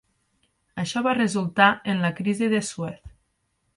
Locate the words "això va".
0.83-1.13